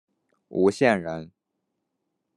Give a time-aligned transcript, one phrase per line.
[0.47, 1.31] 吴县人。